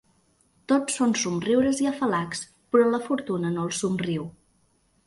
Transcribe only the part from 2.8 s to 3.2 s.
la